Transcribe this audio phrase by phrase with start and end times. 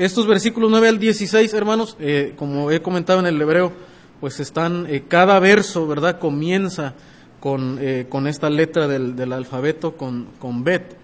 [0.00, 3.70] estos versículos 9 al 16, hermanos, eh, como he comentado en el hebreo,
[4.18, 6.18] pues están, eh, cada verso, ¿verdad?
[6.18, 6.94] Comienza
[7.38, 10.96] con, eh, con esta letra del, del alfabeto, con, con Bet.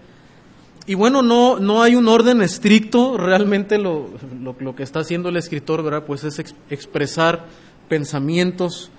[0.87, 4.09] Y bueno, no, no hay un orden estricto, realmente lo,
[4.41, 6.03] lo, lo que está haciendo el escritor, ¿verdad?
[6.03, 7.45] Pues es ex, expresar
[7.87, 8.89] pensamientos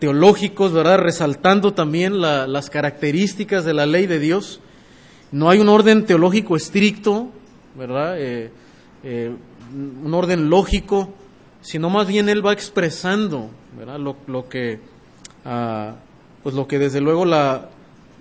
[0.00, 0.98] teológicos, ¿verdad?
[0.98, 4.60] Resaltando también la, las características de la ley de Dios.
[5.30, 7.30] No hay un orden teológico estricto,
[7.76, 8.16] ¿verdad?
[8.18, 8.50] Eh,
[9.02, 9.32] eh,
[10.04, 11.12] un orden lógico,
[11.60, 13.98] sino más bien él va expresando, ¿verdad?
[13.98, 14.80] Lo, lo que,
[15.44, 15.96] ah,
[16.42, 17.70] pues lo que desde luego la,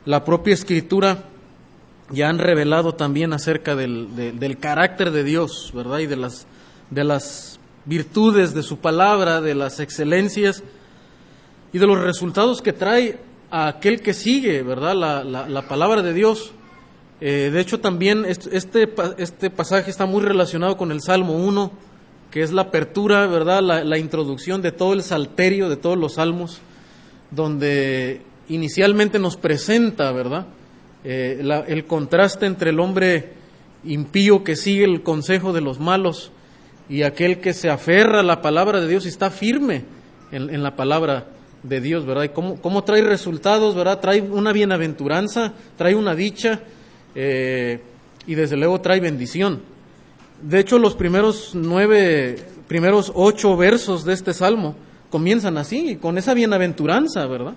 [0.05, 1.23] la propia escritura
[2.11, 5.99] ya han revelado también acerca del, de, del carácter de Dios, ¿verdad?
[5.99, 6.45] Y de las,
[6.89, 10.63] de las virtudes de su palabra, de las excelencias
[11.73, 14.95] y de los resultados que trae a aquel que sigue, ¿verdad?
[14.95, 16.51] La, la, la palabra de Dios.
[17.21, 21.71] Eh, de hecho, también este, este pasaje está muy relacionado con el Salmo 1,
[22.31, 23.61] que es la apertura, ¿verdad?
[23.61, 26.59] La, introducción de todo el salterio, de todos los salmos,
[27.31, 30.47] donde inicialmente nos presenta, ¿verdad?
[31.05, 33.33] Eh, el contraste entre el hombre
[33.85, 36.31] impío que sigue el consejo de los malos
[36.89, 39.83] y aquel que se aferra a la palabra de Dios y está firme
[40.31, 41.27] en, en la palabra
[41.63, 42.23] de Dios, ¿verdad?
[42.23, 43.99] Y cómo, cómo, trae resultados, ¿verdad?
[43.99, 46.61] Trae una bienaventuranza, trae una dicha
[47.15, 47.81] eh,
[48.27, 49.61] y desde luego trae bendición.
[50.41, 54.75] De hecho, los primeros nueve, primeros ocho versos de este salmo
[55.09, 57.55] comienzan así, con esa bienaventuranza, ¿verdad?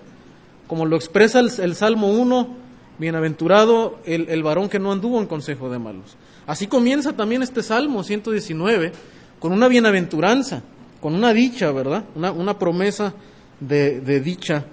[0.67, 2.55] Como lo expresa el, Salmo 1,
[2.99, 6.15] bienaventurado el, el varón que no anduvo en consejo de malos.
[6.47, 8.91] Así comienza también este Salmo 119
[9.39, 10.61] con una bienaventuranza,
[11.01, 12.05] con una dicha, ¿verdad?
[12.15, 13.13] Una, una promesa
[13.59, 14.65] de, de, dicha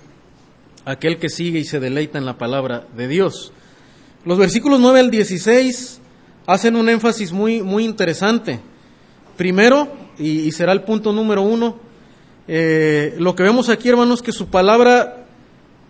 [0.85, 3.53] aquel que sigue y se deleita en la palabra de Dios.
[4.27, 6.01] Los versículos 9 al 16
[6.49, 8.59] hacen un énfasis muy, muy interesante.
[9.37, 9.89] Primero,
[10.19, 11.77] y, será el punto número uno,
[12.49, 15.27] eh, lo que vemos aquí, hermanos, que su palabra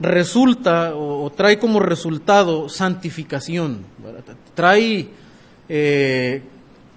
[0.00, 3.86] resulta o, trae como resultado santificación,
[4.54, 5.08] trae,
[5.70, 6.42] eh,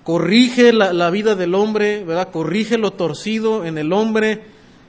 [0.04, 2.32] corrige la, la, vida del hombre, ¿verdad?
[2.32, 4.42] corrige lo torcido en el hombre,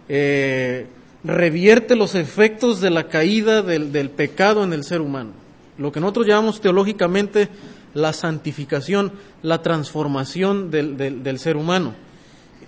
[0.08, 0.88] eh,
[1.22, 5.39] revierte los efectos de la caída del, del, pecado en el ser humano.
[5.80, 7.48] Lo que nosotros llamamos teológicamente
[7.94, 11.94] la santificación, la transformación del, del, ser humano.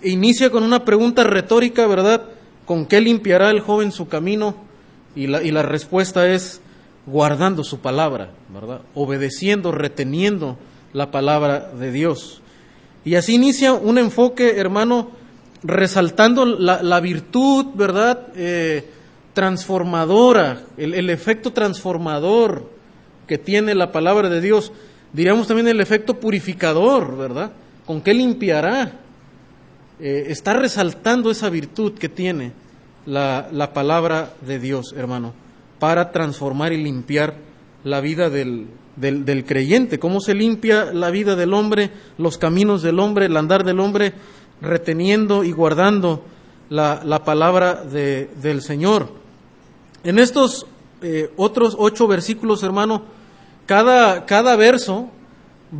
[0.02, 2.22] Inicia con una pregunta retórica, ¿verdad?
[2.64, 4.54] ¿Con qué limpiará el joven su camino?
[5.14, 6.62] Y la, y la respuesta es
[7.04, 8.80] guardando su palabra, ¿verdad?
[8.94, 10.56] Obedeciendo, reteniendo
[10.94, 12.40] la palabra de Dios.
[13.04, 15.10] Y así inicia un enfoque, hermano,
[15.62, 18.28] resaltando la, la virtud, ¿verdad?
[18.36, 18.88] Eh,
[19.34, 22.71] transformadora, el, el, efecto transformador
[23.32, 24.72] que tiene la palabra de Dios.
[25.14, 27.52] Diríamos también el efecto purificador, ¿verdad?
[27.86, 28.92] ¿Con qué limpiará?
[29.98, 32.52] Eh, está resaltando esa virtud que tiene
[33.06, 35.32] la, la, palabra de Dios, hermano,
[35.78, 37.36] para transformar y limpiar
[37.84, 38.66] la vida del,
[38.96, 39.98] del, creyente.
[39.98, 44.12] ¿Cómo se limpia la vida del hombre, los caminos del hombre, el andar del hombre?
[44.60, 46.22] reteniendo y guardando
[46.68, 49.08] la, la palabra de, del Señor.
[50.04, 50.66] En estos
[51.04, 53.02] eh, otros ocho versículos, hermano,
[53.66, 55.10] cada, cada verso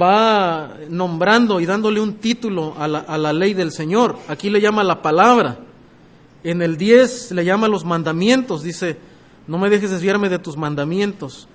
[0.00, 4.16] va nombrando y dándole un título a la, a la, ley del Señor.
[4.28, 5.59] Aquí le llama la palabra.
[6.44, 8.97] En el 10 le llama los mandamientos, dice,
[9.47, 11.48] no me dejes desviarme de tus mandamientos.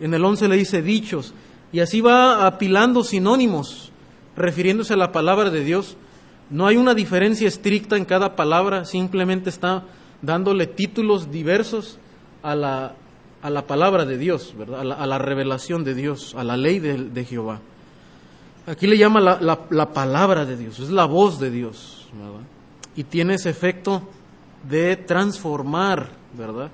[0.00, 1.34] En el 11 le dice dichos.
[1.72, 3.92] Y así va apilando sinónimos,
[4.36, 5.96] refiriéndose a la palabra de Dios.
[6.50, 9.84] No hay una diferencia estricta en cada palabra, simplemente está
[10.20, 11.98] dándole títulos diversos
[12.42, 12.94] a la,
[13.42, 14.80] a la palabra de Dios, ¿verdad?
[14.80, 17.60] A la, revelación de Dios, a la ley de, de Jehová.
[18.66, 22.46] Aquí le llama la, la, la, palabra de Dios, es la voz de Dios, ¿verdad?
[22.94, 24.02] Y tiene ese efecto
[24.68, 26.70] de transformar, ¿verdad?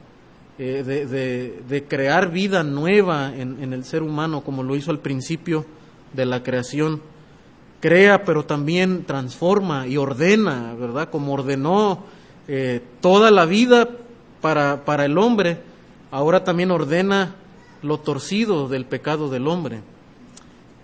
[0.59, 4.91] Eh, de, de, de, crear vida nueva en, en el ser humano, como lo hizo
[4.91, 5.65] al principio
[6.13, 7.01] de la creación
[7.81, 11.11] crea, pero también transforma y ordena, ¿verdad?
[11.11, 12.05] Como ordenó
[12.49, 13.89] eh, toda la vida
[14.41, 15.61] para, para el hombre,
[16.11, 17.35] ahora también ordena
[17.83, 19.81] lo torcido del pecado del hombre.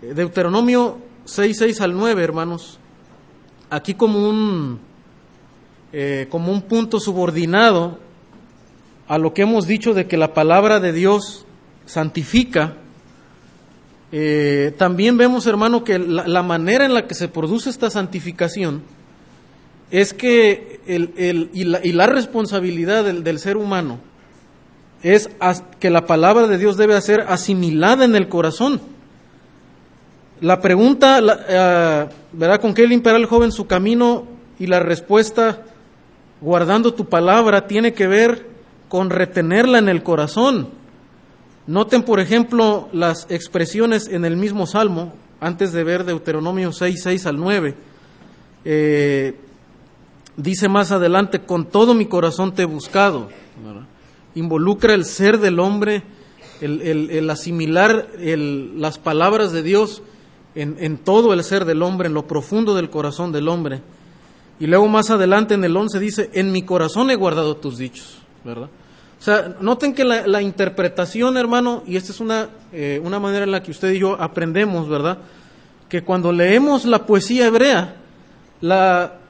[0.03, 2.79] Eh, Deuteronomio 6, 6 al 9, hermanos,
[3.71, 4.79] aquí como un,
[5.93, 7.99] eh, como un punto subordinado
[9.09, 11.45] a lo que hemos dicho de que la palabra de Dios
[11.87, 12.77] santifica,
[14.13, 18.83] eh, también vemos, hermano, que la, la, manera en la que se produce esta santificación
[19.91, 23.99] es que el, el, y, la, y, la, responsabilidad del, del ser humano
[25.05, 25.29] es
[25.79, 28.81] que la palabra de Dios debe ser asimilada en el corazón.
[30.41, 32.61] la pregunta, eh, ¿verdad?
[32.61, 34.27] ¿Con qué limpiará el joven su camino?
[34.59, 35.63] Y la respuesta,
[36.41, 38.47] guardando tu palabra, tiene que ver
[38.89, 40.69] con retenerla en el corazón.
[41.67, 47.27] Noten, por ejemplo, las expresiones en el mismo Salmo, antes de ver Deuteronomio 6, 6
[47.27, 47.75] al 9.
[48.65, 49.37] Eh,
[50.37, 53.29] dice más adelante, con todo mi corazón te he buscado.
[54.35, 56.03] Involucra el ser del hombre,
[56.61, 60.03] el, asimilar las palabras de Dios
[60.55, 63.83] en, todo el ser del hombre, en lo profundo del corazón del hombre.
[64.61, 68.19] Y luego más adelante en el 11 dice, en mi corazón he guardado tus dichos,
[68.45, 68.69] ¿verdad?
[69.19, 73.53] O sea, noten que la, interpretación, hermano, y esta es una, eh, una manera en
[73.53, 75.19] la que usted y yo aprendemos, ¿verdad?
[75.89, 77.97] Que cuando leemos la poesía hebrea,
[78.61, 79.21] la,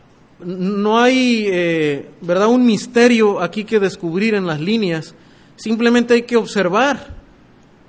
[0.40, 5.14] no hay, eh, ¿verdad?, un misterio aquí que descubrir en las líneas,
[5.56, 7.14] simplemente hay que observar,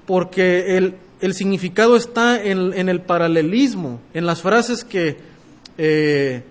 [0.05, 5.17] porque el, el significado está en, el paralelismo, en las frases que,
[5.77, 6.43] eh,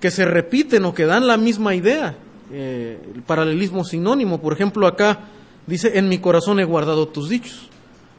[0.00, 2.16] que se repiten o que dan la misma idea.
[2.52, 5.20] Eh, el paralelismo sinónimo, por ejemplo, acá
[5.66, 7.70] dice, en mi corazón he guardado tus dichos.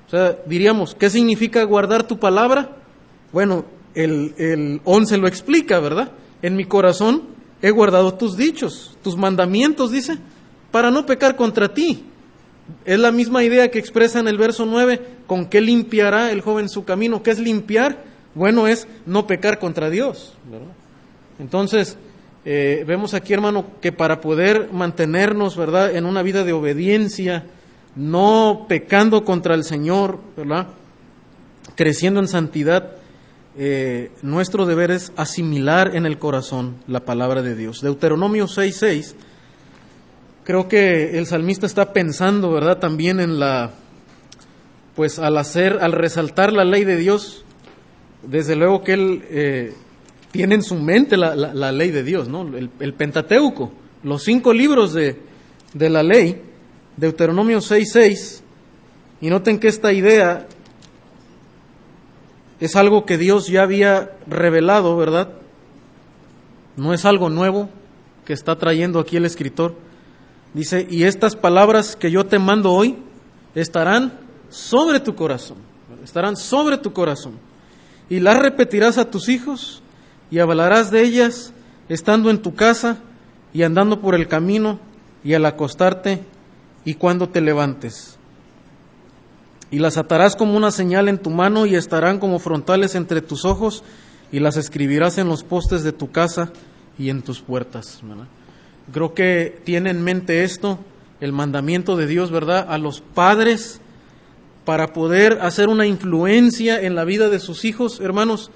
[0.07, 2.77] O sea, diríamos, ¿qué significa guardar tu palabra?
[3.31, 6.11] Bueno, el, el 11 lo explica, ¿verdad?
[6.43, 7.23] En mi corazón
[7.61, 10.17] he guardado tus dichos, tus mandamientos, dice,
[10.69, 12.03] para no pecar contra ti.
[12.85, 16.69] Es la misma idea que expresa en el verso 9, ¿con qué limpiará el joven
[16.69, 17.23] su camino?
[17.23, 18.03] ¿Qué es limpiar?
[18.35, 20.33] Bueno, es no pecar contra Dios.
[21.39, 21.97] Entonces,
[22.43, 27.45] eh, vemos aquí, hermano, que para poder mantenernos, ¿verdad?, en una vida de obediencia,
[27.95, 30.67] no pecando contra el Señor, ¿verdad?,
[31.75, 32.97] creciendo en santidad,
[33.57, 37.81] eh, nuestro deber es asimilar en el corazón la palabra de Dios.
[37.81, 39.15] Deuteronomio 6.6
[40.43, 42.79] creo que el salmista está pensando, ¿verdad?
[42.79, 43.71] También en la,
[44.95, 47.43] pues al hacer, al resaltar la ley de Dios,
[48.23, 49.73] desde luego que él eh,
[50.31, 52.49] tiene en su mente la, la, ley de Dios, ¿no?
[52.57, 53.71] El, Pentateuco,
[54.03, 55.17] los cinco libros de,
[55.73, 56.41] de la ley,
[56.97, 58.41] Deuteronomio 6.6,
[59.21, 60.47] y noten que esta idea
[62.65, 65.29] es algo que Dios ya había revelado, ¿verdad?
[66.75, 67.69] No es algo nuevo
[68.25, 69.75] que está trayendo aquí el escritor
[70.53, 72.95] Dice, y estas palabras que yo te mando hoy
[73.55, 74.13] estarán
[74.49, 75.57] sobre tu corazón,
[76.03, 77.39] estarán sobre tu corazón.
[78.09, 79.81] Y las repetirás a tus hijos
[80.29, 81.53] y hablarás de ellas
[81.89, 82.97] estando en tu casa
[83.51, 84.79] y andando por el camino
[85.23, 86.23] y al acostarte
[86.85, 88.19] y cuando te levantes.
[89.73, 93.43] Y las atarás como una señal en tu mano y estarán como frontales entre tus
[93.43, 93.83] ojos
[94.31, 96.53] y las escribirás en los postes de tu casa
[96.99, 97.99] y en tus puertas.
[98.91, 100.77] Creo que tiene en mente esto,
[101.21, 102.67] el mandamiento de Dios, ¿verdad?
[102.69, 103.81] A los padres
[104.63, 108.51] para poder hacer una influencia en la vida de sus hijos, hermanos.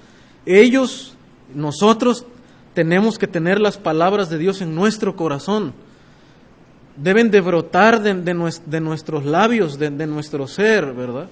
[0.46, 1.14] Ellos,
[1.52, 2.26] nosotros,
[2.74, 5.74] tenemos que tener las palabras de Dios en nuestro corazón.
[6.98, 11.28] Deben de brotar de, nuestros labios, de, nuestro ser, ¿verdad?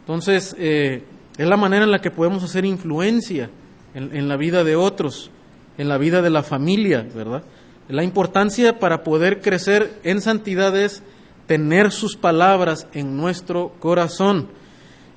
[0.00, 1.04] Entonces, eh,
[1.38, 3.50] es la manera en la que podemos hacer influencia
[3.94, 5.30] en, la vida de otros,
[5.78, 7.42] en la vida de la familia, ¿verdad?
[7.88, 11.02] La importancia para poder crecer en santidad es
[11.46, 14.48] tener sus palabras en nuestro corazón.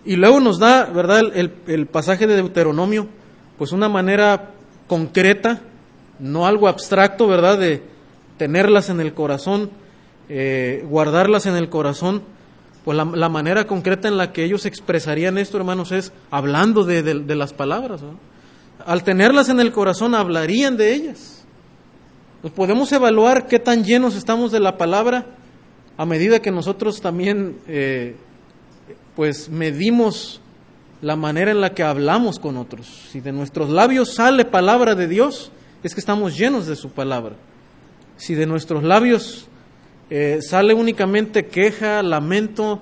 [0.06, 3.08] Y luego nos da, ¿verdad?, el, pasaje de Deuteronomio,
[3.58, 4.52] pues una manera
[4.88, 5.62] concreta,
[6.20, 7.84] no algo abstracto, ¿verdad?, de
[8.38, 9.70] tenerlas en el corazón,
[10.30, 12.24] eh, guardarlas en el corazón.
[12.84, 17.04] Pues la, manera concreta en la que ellos expresarían esto, hermanos, es hablando de,
[17.36, 18.02] las palabras.
[18.86, 21.46] Al tenerlas en el corazón, hablarían de ellas.
[22.42, 25.26] Pues podemos evaluar qué tan llenos estamos de la palabra
[25.96, 28.16] a medida que nosotros también eh,
[29.16, 30.42] pues medimos
[31.02, 32.88] la manera en la que hablamos con otros.
[33.12, 35.52] Si de nuestros labios sale palabra de Dios,
[35.84, 37.36] es que estamos llenos de su palabra.
[38.18, 39.48] Si de nuestros labios
[40.10, 42.82] eh, sale únicamente queja, lamento,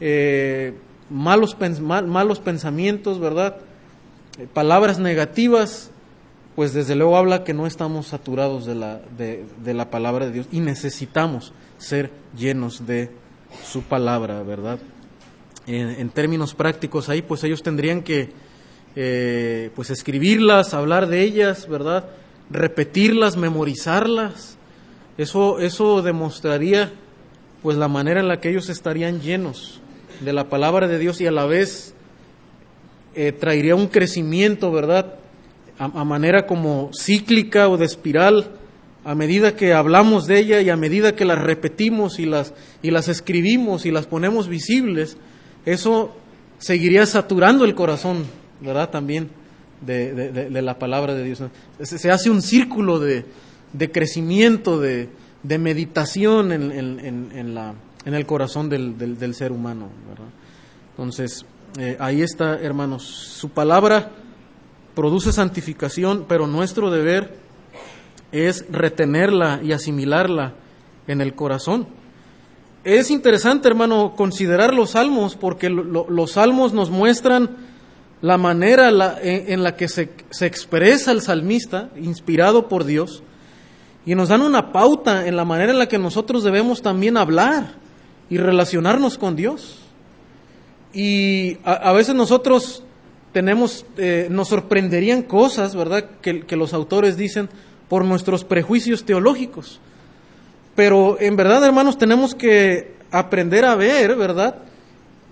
[0.00, 0.74] eh,
[1.10, 3.56] malos, malos pensamientos, ¿verdad?
[4.46, 5.90] palabras negativas,
[6.56, 10.46] pues desde luego habla que no estamos saturados de la, de, la palabra de Dios
[10.50, 13.10] y necesitamos ser llenos de
[13.64, 14.78] su palabra, ¿verdad?
[15.66, 18.30] En, términos prácticos ahí, pues ellos tendrían que
[18.96, 22.06] eh, pues escribirlas, hablar de ellas, ¿verdad?
[22.50, 24.56] Repetirlas, memorizarlas.
[25.20, 26.92] Eso, eso demostraría
[27.62, 29.82] pues la manera en la que ellos estarían llenos
[30.20, 31.92] de la palabra de Dios y a la vez
[33.14, 35.16] eh, traería un crecimiento, ¿verdad?
[35.78, 38.52] a, manera como cíclica o de espiral,
[39.04, 42.90] a medida que hablamos de ella y a medida que las repetimos y las, y
[42.90, 45.18] las escribimos y las ponemos visibles,
[45.66, 46.16] eso
[46.56, 48.24] seguiría saturando el corazón
[48.62, 48.88] ¿verdad?
[48.88, 49.28] También
[49.82, 51.42] de, de, la palabra de Dios.
[51.82, 53.26] Se hace un círculo de,
[53.72, 55.08] de crecimiento, de,
[55.42, 57.74] de meditación en, en, en, la,
[58.04, 59.88] en el corazón del, del, ser humano.
[60.90, 61.44] Entonces,
[61.78, 63.04] eh, ahí está, hermanos.
[63.04, 64.10] Su palabra
[64.94, 67.38] produce santificación, pero nuestro deber
[68.32, 70.54] es retenerla y asimilarla
[71.06, 71.86] en el corazón.
[72.84, 77.56] Es interesante, hermano, considerar los salmos, porque lo, los salmos nos muestran
[78.22, 83.22] la manera la, en, en, la que se, se expresa el salmista, inspirado por Dios,
[84.10, 87.74] y nos dan una pauta en la manera en la que nosotros debemos también hablar
[88.28, 89.78] y relacionarnos con Dios.
[90.92, 92.82] Y a, veces nosotros
[93.32, 97.48] tenemos, eh, nos sorprenderían cosas, ¿verdad?, que, que, los autores dicen
[97.88, 99.78] por nuestros prejuicios teológicos.
[100.74, 104.56] Pero en verdad, hermanos, tenemos que aprender a ver, ¿verdad?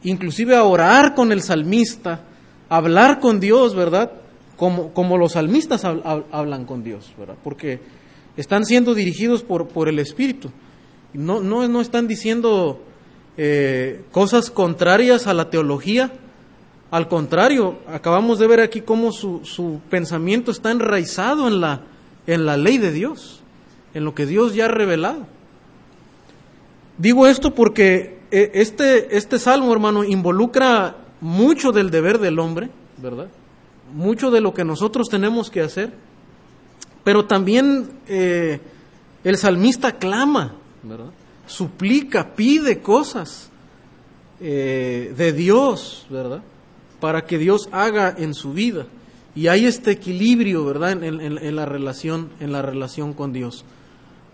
[0.05, 2.21] Inclusive a orar con el salmista,
[2.69, 4.13] hablar con Dios, ¿verdad?
[4.57, 7.35] Como, como los salmistas hablan con Dios, ¿verdad?
[7.43, 7.99] Porque
[8.39, 10.51] están siendo dirigidos por, por el Espíritu.
[11.13, 12.81] No, no, no están diciendo
[13.37, 16.13] eh, cosas contrarias a la teología.
[16.91, 21.83] Al contrario, acabamos de ver aquí cómo su, su pensamiento está enraizado en la,
[22.27, 23.43] en la ley de Dios,
[23.93, 25.27] en lo que Dios ya ha revelado.
[26.97, 33.29] Digo esto porque eh, este, este salmo, hermano, involucra mucho del deber del hombre, ¿verdad?
[33.93, 35.93] Mucho de lo que nosotros tenemos que hacer,
[37.09, 38.61] pero también eh,
[39.25, 41.09] el salmista clama, ¿verdad?
[41.47, 43.49] Suplica, pide cosas
[44.43, 46.43] eh, de Dios, ¿verdad?
[47.01, 48.85] Para que Dios haga en su vida.
[49.35, 51.03] Y hay este equilibrio, ¿verdad?
[51.03, 53.65] En, en, en, la relación, en la relación con Dios.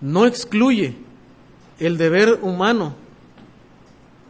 [0.00, 0.97] No excluye
[1.78, 2.97] el deber humano,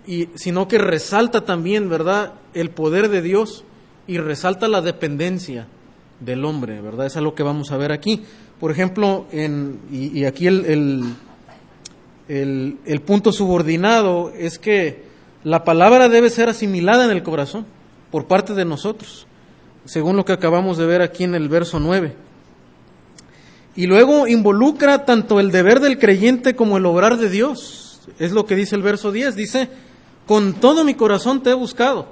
[0.07, 2.35] y, sino que resalta también, ¿verdad?
[2.53, 3.65] El poder de Dios
[4.07, 5.67] y resalta la dependencia
[6.21, 7.07] del hombre, ¿verdad?
[7.07, 8.25] Es algo que vamos a ver aquí.
[8.61, 11.05] Por ejemplo, en, y, aquí el, el,
[12.29, 15.05] el, el punto subordinado es que
[15.43, 17.67] la palabra debe ser asimilada en el corazón
[18.11, 19.27] por parte de nosotros
[19.85, 22.15] según lo que acabamos de ver aquí en el verso 9.
[23.77, 28.01] Y luego involucra tanto el deber del creyente como el obrar de Dios.
[28.19, 29.35] Es lo que dice el verso 10.
[29.35, 29.69] Dice,
[30.27, 32.07] con todo mi corazón te he buscado.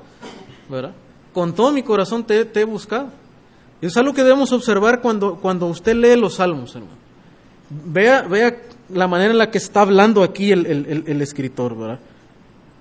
[0.69, 0.93] ¿Verdad?
[1.33, 3.11] Con todo mi corazón te, te he buscado.
[3.83, 6.97] Es algo que debemos observar cuando, cuando usted lee los salmos, hermano.
[7.69, 11.99] Vea, vea la manera en la que está hablando aquí el, el, escritor, ¿verdad?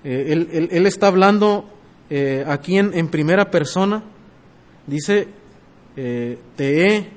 [0.04, 1.64] Eh, él, él, está hablando
[2.08, 4.02] eh, aquí en, primera persona
[4.86, 5.28] Dice,
[5.96, 7.10] eh, te, he,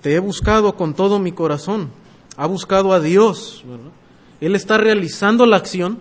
[0.00, 1.90] te he buscado con todo mi corazón.
[2.36, 3.62] Ha buscado a Dios.
[3.66, 3.90] ¿verdad?
[4.40, 5.98] Él está realizando la acción.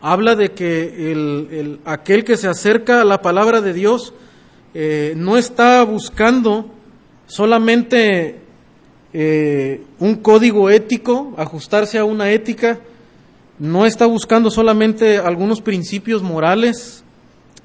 [0.00, 4.12] Habla de que el, aquel que se acerca a la palabra de Dios
[4.74, 6.70] eh, no está buscando
[7.26, 8.40] solamente
[9.12, 12.80] eh, un código ético, ajustarse a una ética,
[13.58, 17.04] no está buscando solamente algunos principios morales,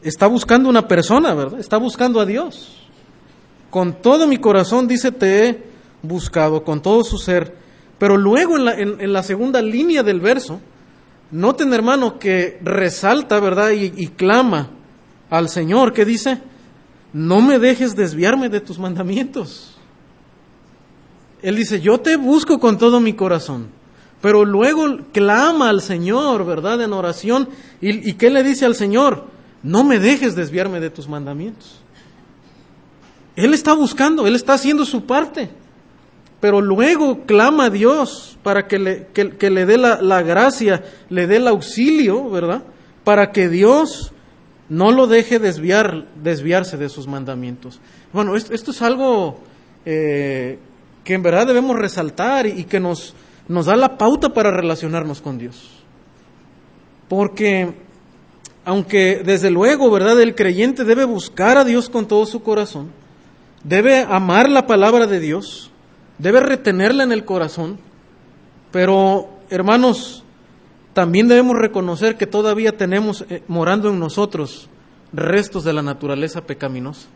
[0.04, 1.60] está buscando una persona, ¿verdad?
[1.60, 2.84] Está buscando a Dios.
[3.70, 5.64] Con todo mi corazón, dice, te he
[6.02, 7.56] buscado, con todo su ser.
[7.98, 10.60] Pero luego en la, en, la segunda línea del verso,
[11.32, 13.72] noten hermano que resalta, ¿verdad?
[13.72, 14.70] Y, y clama
[15.30, 16.40] al Señor, que dice,
[17.26, 19.76] no me dejes desviarme de tus mandamientos.
[21.42, 23.70] Él dice, yo te busco con todo mi corazón.
[24.22, 26.82] Pero luego clama al Señor, ¿verdad?
[26.82, 27.50] En oración.
[27.80, 29.38] ¿Y, y qué le dice al Señor?
[29.64, 31.80] no me dejes desviarme de tus mandamientos.
[33.36, 35.50] Él está buscando, Él está haciendo su parte,
[36.40, 41.28] pero luego clama a Dios para que le, que, le dé la, la, gracia, le
[41.28, 42.64] dé el auxilio, ¿verdad?
[43.04, 44.14] Para que Dios
[44.70, 47.80] no lo deje desviar, desviarse de sus mandamientos.
[48.14, 49.40] Bueno, esto, es algo
[49.86, 50.60] eh,
[51.04, 53.14] que en verdad debemos resaltar y, y que nos,
[53.48, 55.84] nos da la pauta para relacionarnos con Dios.
[57.08, 57.74] Porque
[58.68, 60.20] aunque desde luego, ¿verdad?
[60.20, 62.92] El creyente debe buscar a Dios con todo su corazón,
[63.64, 65.72] debe amar la palabra de Dios,
[66.18, 67.80] debe retenerla en el corazón,
[68.74, 70.26] pero hermanos,
[70.98, 74.68] también debemos reconocer que todavía tenemos eh, morando en nosotros
[75.14, 77.08] restos de la naturaleza pecaminosa.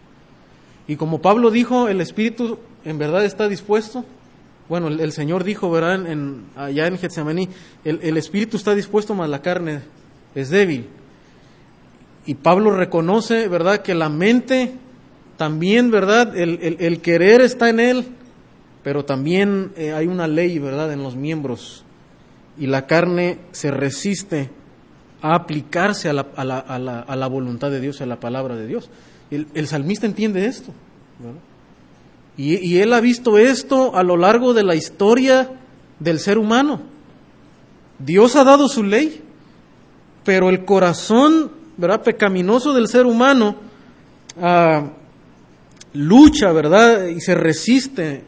[0.87, 4.05] Y como Pablo dijo, el Espíritu en verdad está dispuesto.
[4.69, 6.05] Bueno, el, Señor dijo, ¿verdad?
[6.05, 7.49] En, allá en Getsemaní,
[7.83, 9.81] el, el Espíritu está dispuesto, mas la carne
[10.35, 10.85] es débil.
[12.27, 14.75] Y Pablo reconoce, ¿verdad?, que la mente
[15.37, 18.05] también, ¿verdad?, el querer está en él,
[18.83, 21.83] pero también eh, hay una ley, ¿verdad?, en los miembros.
[22.57, 24.49] Y la carne se resiste
[25.21, 28.19] a aplicarse a la, a la, a la, a la voluntad de Dios, a la
[28.19, 28.89] palabra de Dios.
[29.29, 30.73] El, salmista entiende esto.
[32.35, 35.51] Y, y él ha visto esto a lo largo de la historia
[35.99, 36.81] del ser humano.
[37.99, 39.21] Dios ha dado su ley,
[40.25, 42.03] pero el corazón ¿verdad?
[42.03, 43.55] pecaminoso del ser humano
[44.41, 44.89] ah,
[45.93, 47.07] lucha, ¿verdad?
[47.07, 48.23] Y se resiste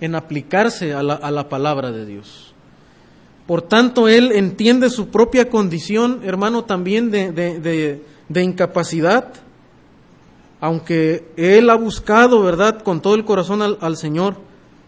[0.00, 2.49] en aplicarse a la, a la palabra de Dios.
[3.50, 9.26] Por tanto, él entiende su propia condición, hermano, también de, de, de, incapacidad,
[10.60, 14.36] aunque él ha buscado, ¿verdad?, con todo el corazón al, al, Señor,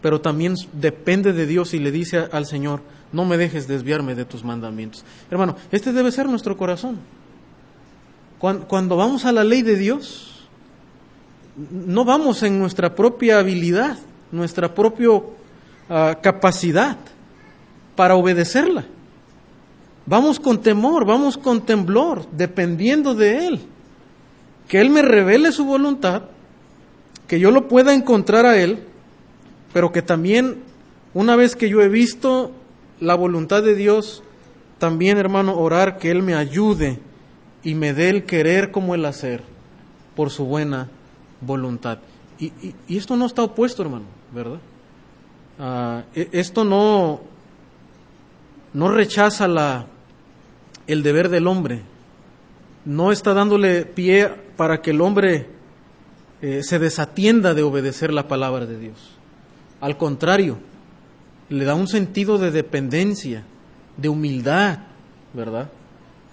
[0.01, 2.79] pero también depende de Dios y le dice al Señor,
[3.11, 5.03] no me dejes desviarme de tus mandamientos.
[5.29, 6.99] Hermano, este debe ser nuestro corazón.
[8.39, 10.47] Cuando, vamos a la ley de Dios,
[11.69, 13.97] no vamos en nuestra propia habilidad,
[14.31, 15.23] nuestra propia uh,
[16.21, 16.95] capacidad
[17.95, 18.85] para obedecerla.
[20.05, 23.59] Vamos con temor, vamos con temblor, dependiendo de Él.
[24.67, 26.23] Que Él me revele su voluntad,
[27.27, 28.83] que yo lo pueda encontrar a Él,
[29.71, 30.63] pero que también,
[31.13, 32.51] una vez que yo he visto
[32.99, 34.23] la voluntad de Dios,
[34.77, 36.99] también, hermano, orar que Él me ayude
[37.63, 39.41] y me dé el querer como el hacer
[40.15, 40.89] por su buena
[41.39, 41.99] voluntad.
[42.39, 42.51] Y,
[42.87, 44.59] y, esto no está opuesto, hermano, ¿verdad?
[45.59, 47.21] Uh, esto no,
[48.73, 49.87] no rechaza la,
[50.87, 51.83] el deber del hombre,
[52.85, 55.47] no está dándole pie para que el hombre
[56.41, 58.97] eh, se desatienda de obedecer la palabra de Dios.
[59.79, 60.57] Al contrario,
[61.49, 63.43] le da un sentido de dependencia,
[63.97, 64.79] de humildad,
[65.33, 65.69] ¿verdad?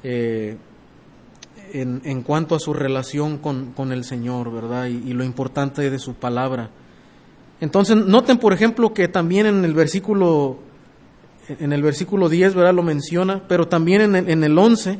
[0.02, 0.56] Eh,
[1.72, 4.86] en, en, cuanto a su relación con, con el Señor, ¿verdad?
[4.86, 6.70] Y, y, lo importante de su palabra.
[7.60, 10.58] Entonces, noten, por ejemplo, que también en el versículo,
[11.58, 12.74] en el versículo 10, ¿verdad?
[12.74, 14.98] Lo menciona, pero también en el, en el 11,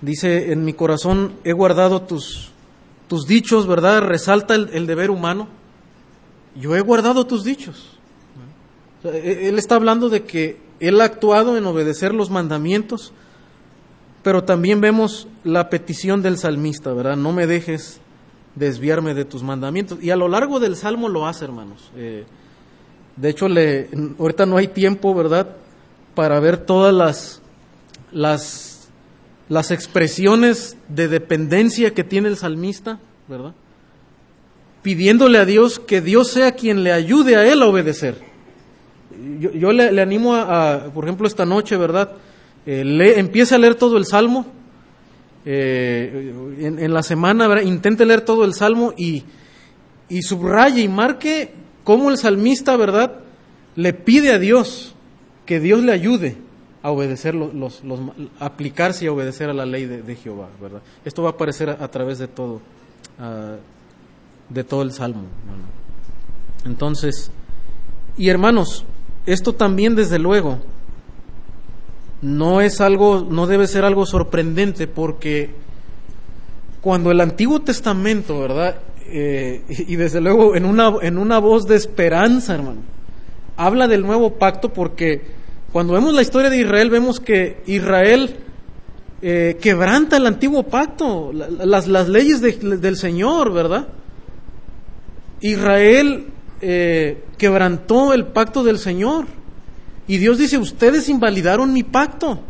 [0.00, 2.50] dice, en mi corazón he guardado tus,
[3.08, 4.02] tus dichos, ¿verdad?
[4.02, 5.48] Resalta el, el deber humano.
[6.54, 7.98] Yo he guardado tus dichos.
[9.04, 13.12] E, él está hablando de que él ha actuado en obedecer los mandamientos,
[14.22, 17.16] pero también vemos la petición del salmista, ¿verdad?
[17.16, 18.00] No me dejes
[18.54, 20.02] desviarme de tus mandamientos.
[20.02, 21.90] Y a lo largo del salmo lo hace, hermanos.
[21.96, 22.24] Eh,
[23.16, 25.48] de hecho, le, ahorita no hay tiempo, ¿verdad?,
[26.14, 27.42] para ver todas las,
[28.12, 28.88] las,
[29.48, 32.98] las expresiones de dependencia que tiene el salmista,
[33.28, 33.54] ¿verdad?
[34.82, 38.16] Pidiéndole a Dios que Dios sea quien le ayude a él a obedecer.
[39.40, 42.12] Yo, yo le, animo a, por ejemplo, esta noche, ¿verdad?
[42.66, 44.46] Eh, empiece a leer todo el Salmo.
[45.44, 47.62] Eh, en, en, la semana, ¿verdad?
[47.62, 49.22] intente leer todo el Salmo y,
[50.08, 51.52] y subraye y marque
[51.86, 53.20] cómo el salmista, ¿verdad?,
[53.76, 54.92] le pide a Dios
[55.46, 56.36] que Dios le ayude
[56.82, 57.80] a obedecer los
[58.40, 60.82] aplicarse y a obedecer a la ley de, Jehová, ¿verdad?
[61.04, 62.60] Esto va a aparecer a, a través de todo,
[64.48, 65.22] de todo el Salmo.
[66.64, 67.30] Entonces,
[68.16, 68.84] y hermanos,
[69.24, 70.58] esto también desde luego
[72.20, 75.54] no es algo, no debe ser algo sorprendente porque
[76.80, 78.76] cuando el Antiguo Testamento, ¿verdad?
[79.08, 82.80] Eh, y desde luego en una, en una voz de esperanza, hermano,
[83.56, 85.22] habla del nuevo pacto porque
[85.72, 88.36] cuando vemos la historia de Israel vemos que Israel
[89.22, 93.88] eh, quebranta el antiguo pacto, las, las leyes de, del Señor, ¿verdad?
[95.40, 96.26] Israel
[96.60, 99.26] eh, quebrantó el pacto del Señor.
[100.08, 102.40] Y Dios dice, ustedes invalidaron mi pacto.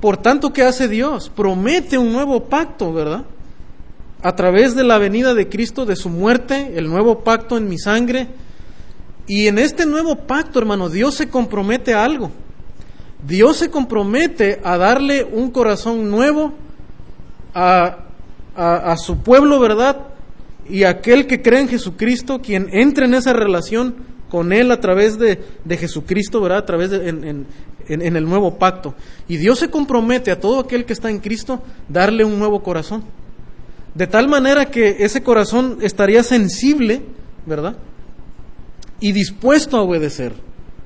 [0.00, 1.28] Por tanto, ¿qué hace Dios?
[1.28, 3.24] Promete un nuevo pacto, ¿verdad?
[4.22, 7.78] A través de la venida de Cristo, de su muerte, el nuevo pacto en mi
[7.78, 8.28] sangre.
[9.26, 12.30] Y en este nuevo pacto, hermano, Dios se compromete a algo.
[13.26, 16.52] Dios se compromete a darle un corazón nuevo
[17.54, 17.98] a,
[18.56, 20.08] a, a su pueblo, ¿verdad?
[20.68, 23.94] Y aquel que cree en Jesucristo, quien entre en esa relación,
[24.28, 26.58] con Él a través de, de Jesucristo, ¿verdad?
[26.58, 27.46] A través de en, en,
[27.88, 28.94] en, el nuevo pacto.
[29.26, 33.04] Y Dios se compromete a todo aquel que está en Cristo darle un nuevo corazón.
[33.98, 37.02] De tal manera que ese corazón estaría sensible,
[37.46, 37.76] ¿verdad?
[39.00, 40.34] Y dispuesto a obedecer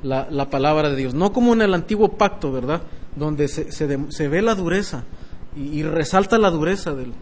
[0.03, 1.13] la, la palabra de Dios.
[1.13, 2.81] No como en el antiguo pacto, ¿verdad?
[3.15, 5.05] Donde se, se, se ve la dureza
[5.55, 7.13] y, resalta la dureza del,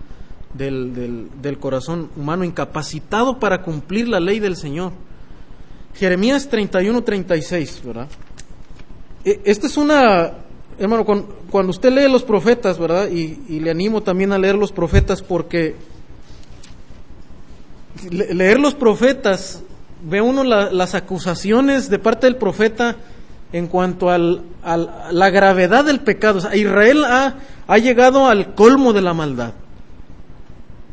[0.55, 4.92] del, del, del corazón humano incapacitado para cumplir la ley del Señor.
[5.96, 8.07] Jeremías 31, 36, ¿verdad?
[9.24, 10.35] E, esta es una,
[10.80, 13.08] hermano, cuando usted lee los profetas, ¿verdad?
[13.08, 15.76] Y, le animo también a leer los profetas porque
[18.10, 19.62] leer los profetas,
[20.02, 22.96] ve uno la, las acusaciones de parte del profeta
[23.52, 26.40] en cuanto al, al, la gravedad del pecado.
[26.54, 27.34] Israel ha,
[27.66, 29.52] ha llegado al colmo de la maldad.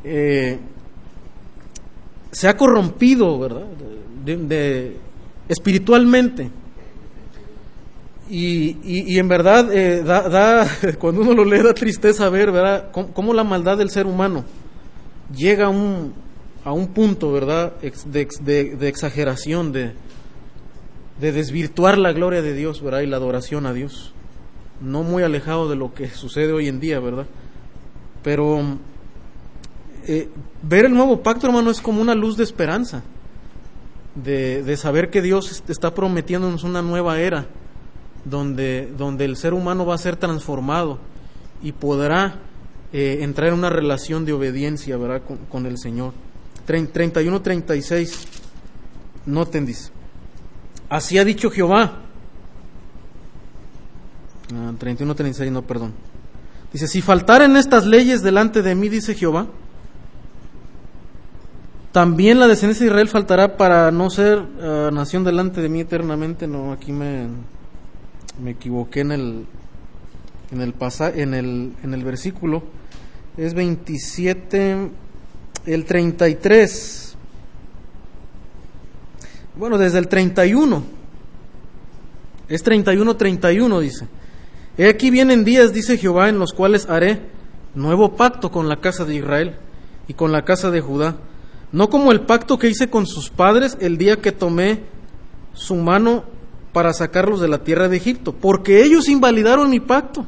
[0.03, 0.59] eh,
[2.31, 3.65] se ha corrompido, ¿verdad?
[4.25, 4.97] De,
[5.47, 6.51] espiritualmente.
[8.29, 10.67] Y, en verdad, eh, da,
[10.99, 14.43] cuando uno lo lee, da tristeza ver, ¿verdad?, cómo, la maldad del ser humano
[15.35, 16.13] llega a un,
[16.63, 19.93] a un punto, ¿verdad?, de, de exageración, de,
[21.19, 24.13] de desvirtuar la gloria de Dios, ¿verdad?, y la adoración a Dios.
[24.81, 27.25] No muy alejado de lo que sucede hoy en día, ¿verdad?
[28.23, 28.61] Pero
[30.05, 30.29] eh,
[30.61, 33.03] ver el nuevo pacto, hermano, es como una luz de esperanza,
[34.15, 37.47] de, saber que Dios está prometiéndonos una nueva era,
[38.29, 40.99] donde, donde el ser humano va a ser transformado
[41.61, 42.39] y podrá
[42.93, 46.13] eh, entrar en una relación de obediencia, ¿verdad?, con, el Señor.
[46.67, 48.27] 31-36,
[49.25, 49.91] noten, dice,
[50.89, 51.99] así ha dicho Jehová.
[54.49, 55.93] 31-36, ah, no, perdón.
[56.71, 59.47] Dice, si faltaren estas leyes delante de mí, dice Jehová,
[61.91, 66.45] también la descendencia de Israel faltará para no ser eh, nación delante de mí eternamente.
[66.45, 67.27] No, aquí me,
[68.41, 69.45] me equivoqué en el
[70.51, 70.73] en el,
[71.15, 72.63] en el en el versículo.
[73.37, 74.89] Es 27
[75.65, 77.15] el 33.
[79.55, 80.83] Bueno, desde el 31.
[82.49, 84.07] Es 31 31 dice.
[84.77, 87.19] He aquí vienen días, dice Jehová, en los cuales haré
[87.75, 89.55] nuevo pacto con la casa de Israel
[90.07, 91.17] y con la casa de Judá
[91.71, 94.83] no como el pacto que hice con sus padres el día que tomé
[95.53, 96.23] su mano
[96.77, 100.27] para sacarlos de la tierra de Egipto, porque ellos invalidaron mi pacto,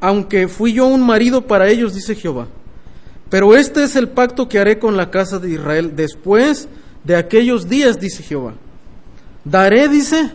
[0.00, 2.48] aunque fui yo un marido para ellos, dice Jehová.
[3.28, 6.68] Pero este es el pacto que haré con la casa de Israel después
[7.04, 8.54] de aquellos días, dice Jehová.
[9.44, 10.32] Daré, dice,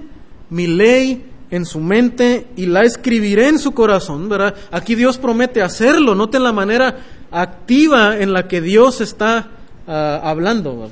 [0.50, 4.56] mi ley en su mente y la escribiré en su corazón, ¿verdad?
[4.72, 6.96] Aquí Dios promete hacerlo, noten la manera
[7.30, 9.50] activa en la que Dios está
[9.88, 10.90] Ah, hablando.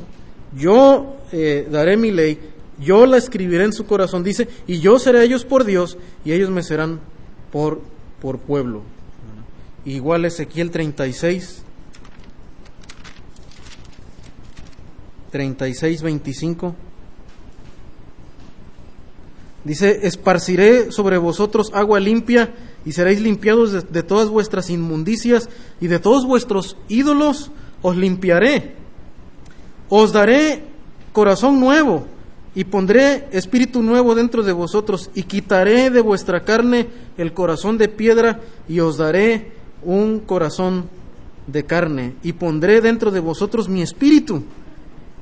[0.56, 2.38] Yo eh, daré mi ley,
[2.80, 6.50] yo la escribiré en su corazón, dice, y yo seré ellos por Dios y ellos
[6.50, 7.00] me serán
[7.52, 7.82] por,
[8.22, 8.82] por pueblo.
[9.86, 11.64] Igual Ezequiel 36,
[15.32, 16.76] 36, 25.
[19.64, 22.54] Dice, esparciré sobre vosotros agua limpia
[22.86, 28.76] y seréis limpiados de todas vuestras inmundicias y de todos vuestros ídolos os limpiaré
[29.90, 30.64] os daré
[31.12, 32.08] corazón nuevo
[32.56, 36.88] y pondré espíritu nuevo dentro de vosotros y quitaré de vuestra carne
[37.18, 40.90] el corazón de piedra y os daré un corazón
[41.48, 44.44] de carne y pondré dentro de vosotros mi espíritu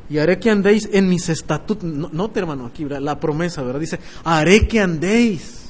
[0.09, 1.85] y haré que andéis en mis estatutos.
[1.85, 3.79] No, te hermano, aquí la promesa, ¿verdad?
[3.79, 5.69] Dice, haré que andéis.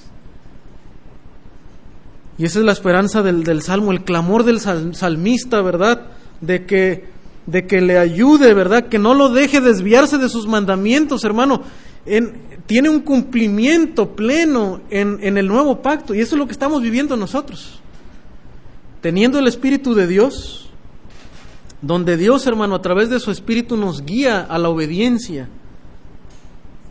[2.39, 6.07] Y esa es la esperanza del, del salmo, el clamor del salmista, ¿verdad?
[6.41, 7.05] De que
[7.45, 8.87] de que le ayude, ¿verdad?
[8.87, 11.63] Que no lo deje desviarse de sus mandamientos, hermano.
[12.65, 16.81] tiene un cumplimiento pleno en, en el nuevo pacto y eso es lo que estamos
[16.81, 17.79] viviendo nosotros.
[19.01, 20.69] Teniendo el Espíritu de Dios,
[21.81, 25.49] donde Dios, hermano, a través de su Espíritu nos guía a la obediencia,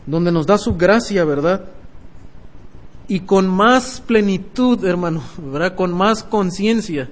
[0.05, 1.65] donde nos da su gracia, ¿verdad?
[3.07, 5.75] Y con más plenitud, hermano, ¿verdad?
[5.75, 7.09] Con más conciencia,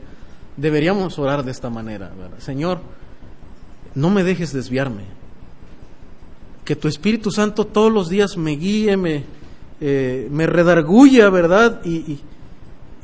[0.58, 2.40] deberíamos orar de esta manera, ¿verdad?
[2.40, 2.82] Señor,
[4.00, 5.04] no me dejes desviarme.
[6.64, 9.24] Que tu Espíritu Santo todos los días me guíe, me,
[9.82, 11.82] eh, me redarguya, ¿verdad?
[11.84, 12.20] Y,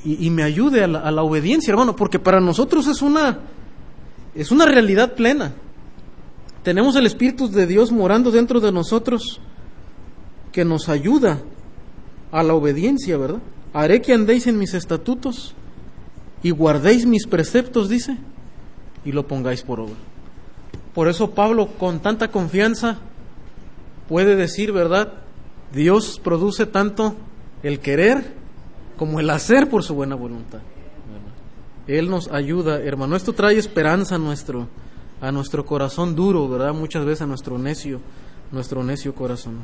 [0.04, 3.40] y, me ayude a la, obediencia, hermano, porque para nosotros es una,
[4.36, 5.54] es una realidad plena.
[6.62, 9.42] Tenemos el Espíritu de Dios morando dentro de nosotros
[10.52, 11.42] que nos ayuda
[12.32, 13.42] a la obediencia, ¿verdad?
[13.74, 15.56] Haré que andéis en mis estatutos
[16.44, 18.18] y guardéis mis preceptos, dice,
[19.04, 19.96] y lo pongáis por obra.
[20.96, 22.98] Por eso Pablo con tanta confianza
[24.08, 25.14] puede decir, ¿verdad?
[25.74, 27.16] Dios produce tanto
[27.64, 28.34] el querer
[28.98, 30.60] como el hacer por su buena voluntad.
[31.88, 33.16] Él nos ayuda, hermano.
[33.16, 34.68] Esto trae esperanza a nuestro,
[35.22, 36.74] a nuestro corazón duro, ¿verdad?
[36.74, 38.00] Muchas veces a nuestro necio,
[38.52, 39.60] nuestro necio corazón.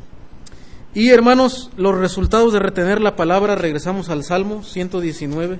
[0.94, 5.60] Y hermanos, los resultados de retener la palabra, regresamos al Salmo 119.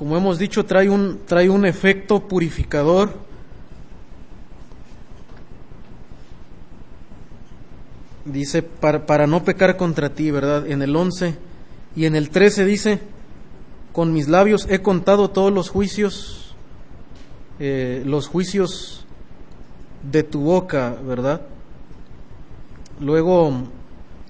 [0.00, 3.12] Como hemos dicho, trae un, trae un efecto purificador.
[8.24, 10.66] Dice, para, no pecar contra ti, ¿verdad?
[10.66, 11.36] En el 11
[11.96, 13.00] y en el 13 dice,
[13.92, 16.54] con mis labios he contado todos los juicios,
[17.58, 19.04] eh, los juicios
[20.10, 21.42] de tu boca, ¿verdad?
[23.00, 23.52] Luego,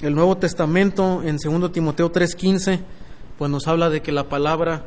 [0.02, 2.80] el Nuevo Testamento en 2 Timoteo 3:15,
[3.38, 4.84] pues nos habla de que la palabra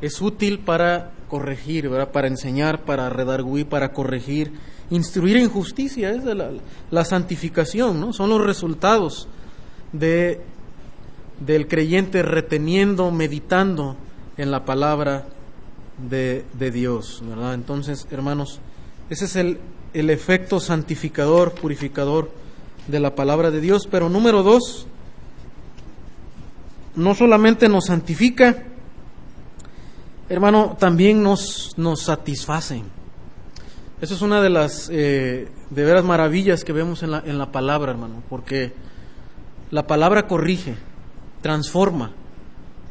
[0.00, 2.10] es útil para corregir, ¿verdad?
[2.10, 4.52] para enseñar, para redarguir, para corregir,
[4.90, 6.52] instruir en justicia, es la,
[6.90, 8.12] la, santificación, ¿no?
[8.12, 9.28] son los resultados
[9.92, 10.40] de,
[11.44, 13.96] del creyente reteniendo, meditando
[14.36, 15.26] en la palabra
[16.08, 17.22] de, de Dios.
[17.26, 17.54] ¿verdad?
[17.54, 18.60] Entonces, hermanos,
[19.10, 19.58] ese es el,
[19.92, 22.30] el efecto santificador, purificador
[22.86, 23.88] de la palabra de Dios.
[23.90, 24.86] Pero número dos,
[26.94, 28.64] no solamente nos santifica,
[30.28, 32.82] hermano, también nos, nos satisface.
[34.00, 37.50] Eso es una de las eh, de veras maravillas que vemos en la, en la
[37.50, 38.72] palabra, hermano, porque
[39.70, 40.76] la palabra corrige,
[41.42, 42.12] transforma,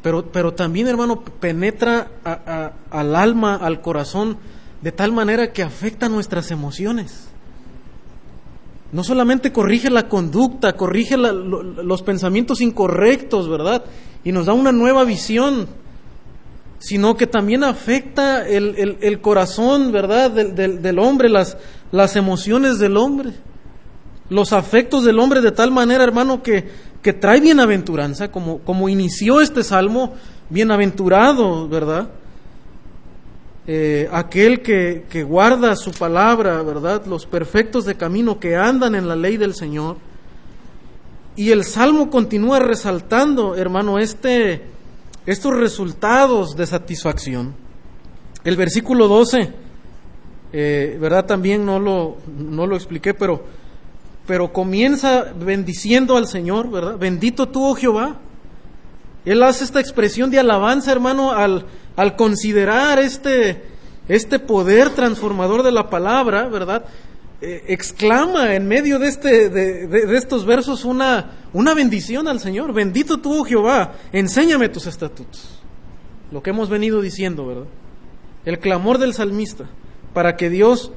[0.01, 2.07] pero, pero también, hermano, penetra
[2.91, 4.37] al alma, al corazón,
[4.81, 7.27] de tal manera que afecta nuestras emociones.
[8.91, 13.83] No solamente corrige la conducta, corrige los pensamientos incorrectos, ¿verdad?
[14.23, 15.67] Y nos da una nueva visión,
[16.79, 20.31] sino que también afecta el, corazón, ¿verdad?
[20.31, 21.57] Del, del, hombre, las,
[21.91, 23.31] las emociones del hombre,
[24.29, 26.67] los afectos del hombre de tal manera, hermano, que,
[27.01, 30.13] que trae bienaventuranza, como, como inició este salmo,
[30.49, 32.09] bienaventurado, ¿verdad?
[33.65, 37.05] Eh, aquel que, que, guarda su palabra, ¿verdad?
[37.05, 39.97] Los perfectos de camino que andan en la ley del Señor.
[41.35, 44.61] Y el Salmo continúa resaltando, hermano, este,
[45.27, 47.53] estos resultados de satisfacción.
[48.45, 49.53] El versículo 12,
[50.53, 51.25] eh, ¿verdad?
[51.25, 53.43] También no lo, no lo expliqué, pero,
[54.25, 56.97] pero comienza bendiciendo al Señor, ¿verdad?
[56.97, 58.15] Bendito tú, oh Jehová.
[59.25, 61.65] Él hace esta expresión de alabanza, hermano, al,
[61.97, 63.65] al considerar este,
[64.07, 66.85] este poder transformador de la palabra, ¿verdad?
[67.39, 72.73] Eh, exclama en medio de, este, de, estos versos una, una bendición al Señor.
[72.73, 75.61] Bendito tú, oh Jehová, enséñame tus estatutos.
[76.31, 77.67] Lo que hemos venido diciendo, ¿verdad?
[78.43, 79.65] El clamor del salmista
[80.13, 80.91] para que Dios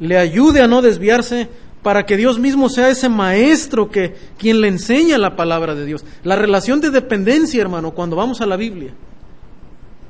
[0.00, 1.48] le ayude a no desviarse,
[1.82, 6.04] para que Dios mismo sea ese maestro que quien le enseña la palabra de Dios.
[6.24, 8.94] La relación de dependencia, hermano, cuando vamos a la Biblia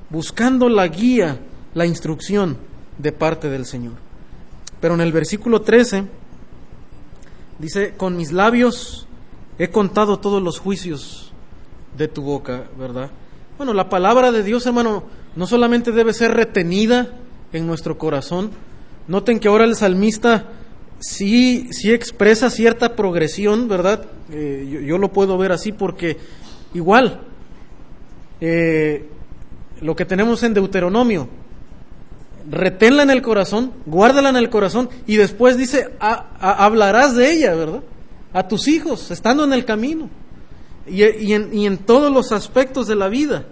[0.09, 1.41] buscando la guía,
[1.75, 2.57] la instrucción
[2.99, 4.06] de parte del Señor.
[4.87, 6.05] Pero en el versículo 13
[7.59, 9.09] dice, con mis labios
[9.59, 11.33] he contado todos los juicios
[11.99, 13.11] de tu boca, ¿verdad?
[13.57, 15.03] Bueno, la palabra de Dios, hermano,
[15.35, 17.17] no solamente debe ser retenida
[17.53, 18.53] en nuestro corazón.
[19.09, 20.53] Noten que ahora el salmista
[21.01, 24.07] sí, sí expresa cierta progresión, ¿verdad?
[24.31, 26.17] Eh, yo, lo puedo ver así porque
[26.75, 27.23] igual,
[28.41, 29.05] eh,
[29.81, 31.29] lo que tenemos en Deuteronomio.
[32.49, 37.83] Reténla en el corazón, guárdala en el corazón y después dice, hablarás de ella, ¿verdad?
[38.33, 40.09] A tus hijos, estando en el camino
[40.87, 43.47] y, en, todos los aspectos de la vida.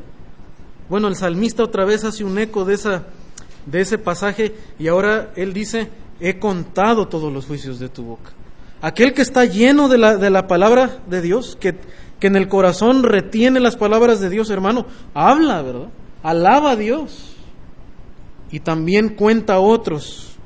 [0.88, 2.78] Bueno, el salmista otra vez hace un eco de,
[3.72, 5.88] ese pasaje y ahora él dice,
[6.20, 8.30] he contado todos los juicios de tu boca.
[8.80, 11.74] Aquel que está lleno de la, de la palabra de Dios, que,
[12.20, 15.88] que en el corazón retiene las palabras de Dios, hermano, habla, ¿verdad?
[16.22, 17.33] alaba a Dios
[18.54, 20.36] y también cuenta a otros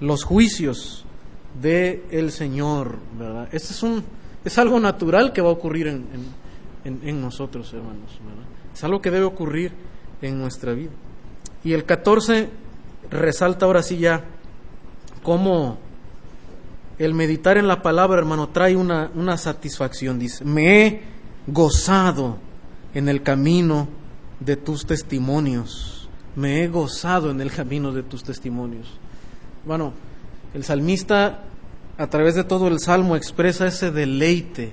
[0.00, 1.04] los juicios
[1.60, 3.50] de el Señor, ¿verdad?
[3.52, 4.02] Este es un
[4.46, 6.06] es algo natural que va a ocurrir en,
[6.84, 8.18] en, nosotros, hermanos,
[8.72, 9.72] Es algo que debe ocurrir
[10.22, 10.92] en nuestra vida.
[11.62, 12.48] Y el 14
[13.10, 14.24] resalta ahora sí ya
[15.22, 15.76] cómo
[16.98, 20.18] el meditar en la palabra, hermano, trae una, una satisfacción.
[20.18, 21.02] Dice, me he
[21.46, 22.38] gozado
[22.94, 23.86] en el camino
[24.40, 25.99] de tus testimonios.
[26.36, 28.86] Me he gozado en el camino de tus testimonios.
[29.64, 29.92] Bueno,
[30.54, 31.40] el salmista
[31.98, 34.72] a través de todo el salmo expresa ese deleite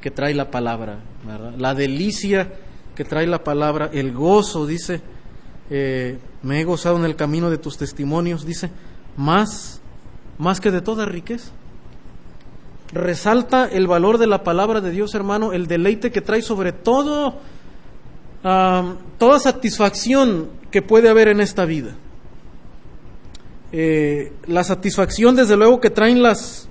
[0.00, 0.98] que trae la palabra,
[1.58, 2.52] la delicia
[2.94, 5.00] que trae la palabra, el gozo, dice,
[5.70, 8.70] eh, me he gozado en el camino de tus testimonios, dice,
[9.16, 9.80] más,
[10.38, 11.50] más que de toda riqueza.
[12.92, 17.40] Resalta el valor de la palabra de Dios, hermano, el deleite que trae sobre todo
[18.42, 21.94] toda satisfacción que puede haber en esta vida.
[23.70, 26.68] Eh, la satisfacción, desde luego, que traen las,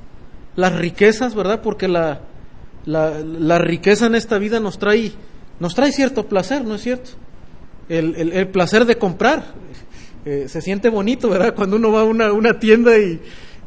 [0.56, 1.62] las riquezas, ¿verdad?
[1.62, 2.22] Porque la,
[2.86, 5.14] la, riqueza en esta vida nos trae,
[5.60, 7.12] nos trae cierto placer, ¿no es cierto?
[7.88, 9.54] El, el, placer de comprar.
[10.26, 11.56] Eh, se siente bonito, ¿verdad?
[11.56, 13.20] Cuando uno va a una, una tienda y,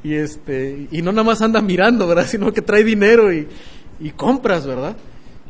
[0.03, 2.27] y, este, y no nada más anda mirando, ¿verdad?
[2.29, 3.49] Sino que trae dinero y,
[4.01, 4.97] y compras, ¿verdad?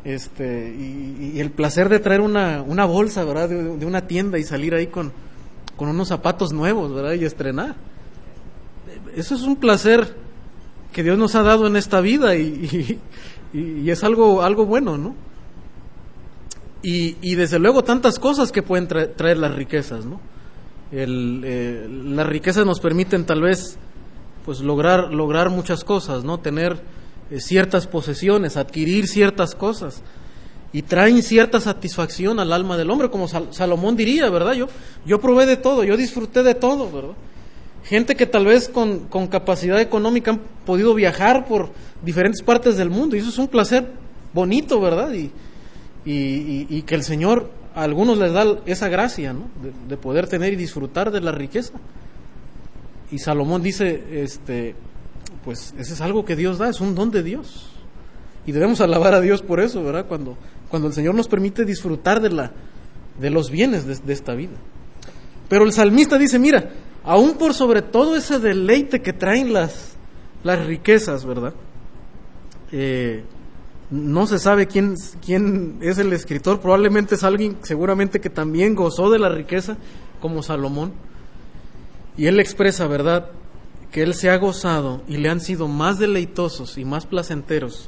[0.05, 3.49] Este, y, el placer de traer una, una bolsa, ¿verdad?
[3.49, 5.11] De, una tienda y salir ahí con,
[5.75, 7.13] con unos zapatos nuevos, ¿verdad?
[7.13, 7.75] Y estrenar.
[9.15, 10.15] Eso es un placer
[10.93, 12.99] que Dios nos ha dado en esta vida y,
[13.53, 15.15] y, es algo, algo bueno, ¿no?
[16.83, 20.21] Y, y, desde luego tantas cosas que pueden traer las riquezas, ¿no?
[20.91, 23.79] El, eh, las riquezas nos permiten tal vez
[24.45, 26.39] pues lograr, lograr muchas cosas, ¿no?
[26.39, 26.79] Tener
[27.37, 30.01] ciertas posesiones, adquirir ciertas cosas
[30.73, 34.53] y traen cierta satisfacción al alma del hombre, como Salomón diría, ¿verdad?
[34.53, 34.67] Yo,
[35.05, 37.15] yo probé de todo, yo disfruté de todo, ¿verdad?
[37.85, 41.69] Gente que tal vez con, con capacidad económica han podido viajar por
[42.03, 43.87] diferentes partes del mundo y eso es un placer
[44.33, 45.13] bonito, ¿verdad?
[45.13, 45.31] Y,
[46.05, 49.47] y, y, que el Señor a algunos les da esa gracia, ¿no?
[49.87, 51.73] De, poder tener y disfrutar de la riqueza.
[53.11, 54.75] Y Salomón dice, este,
[55.45, 57.69] pues ese es algo que Dios da, es un don de Dios.
[58.47, 60.07] Y debemos alabar a Dios por eso, ¿verdad?
[60.07, 60.37] Cuando,
[60.69, 62.51] cuando el Señor nos permite disfrutar de, la,
[63.19, 64.55] de los bienes de, esta vida.
[65.47, 66.71] Pero el salmista dice, mira,
[67.03, 69.95] aún por sobre todo ese deleite que traen las,
[70.43, 71.53] las riquezas, ¿verdad?
[72.71, 73.23] Eh,
[73.91, 79.11] no se sabe quién, quién es el escritor, probablemente es alguien seguramente que también gozó
[79.11, 79.77] de la riqueza
[80.19, 80.93] como Salomón.
[82.17, 83.29] Y él expresa, ¿verdad?,
[83.95, 87.87] que él se ha gozado y le han sido más deleitosos y más placenteros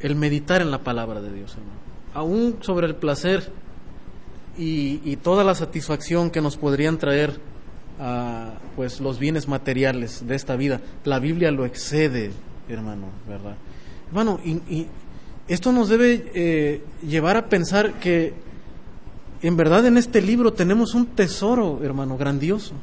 [0.00, 1.78] el meditar en la palabra de Dios, hermano.
[2.12, 3.50] Aún sobre el placer
[4.58, 7.40] y, toda la satisfacción que nos podrían traer
[7.98, 12.30] ah, pues los bienes materiales de esta vida, la Biblia lo excede,
[12.68, 13.56] hermano, ¿verdad?
[14.08, 14.88] Hermano, y,
[15.48, 18.34] esto nos debe eh, llevar a pensar que
[19.40, 22.74] en verdad en este libro tenemos un tesoro, hermano, grandioso.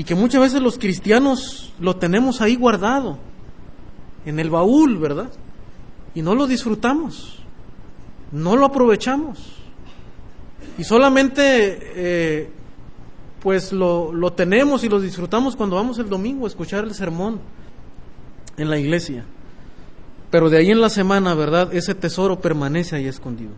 [0.00, 3.18] Y que muchas veces los cristianos lo tenemos ahí guardado,
[4.24, 5.28] en el baúl, ¿verdad?
[6.14, 7.36] Y no lo disfrutamos,
[8.32, 9.56] no lo aprovechamos.
[10.78, 12.50] Y solamente eh,
[13.42, 17.38] pues lo, lo tenemos y lo disfrutamos cuando vamos el domingo a escuchar el sermón
[18.56, 19.26] en la iglesia.
[20.30, 21.74] Pero de ahí en la semana, ¿verdad?
[21.74, 23.52] Ese tesoro permanece ahí escondido.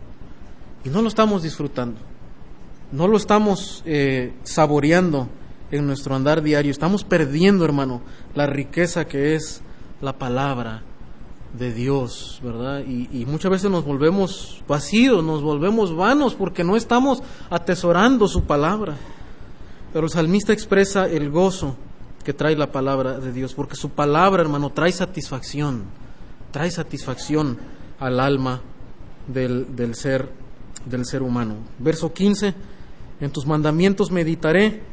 [0.83, 2.01] Y no lo estamos disfrutando.
[2.91, 5.29] No lo estamos eh, saboreando
[5.77, 6.71] en nuestro andar diario.
[6.71, 8.01] Estamos perdiendo, hermano,
[8.35, 9.61] la riqueza que es
[10.01, 10.83] la palabra
[11.57, 12.83] de Dios, ¿verdad?
[12.85, 18.95] Y, muchas veces nos volvemos vacíos, nos volvemos vanos porque no estamos atesorando su palabra.
[19.91, 21.75] Pero el salmista expresa el gozo
[22.23, 25.83] que trae la palabra de Dios, porque su palabra, hermano, trae satisfacción
[26.53, 27.57] trae satisfacción
[27.99, 28.61] al alma
[29.27, 30.29] del, del, ser,
[30.85, 31.55] del ser humano.
[31.79, 32.53] Verso 15,
[33.19, 34.83] en tus mandamientos meditaré,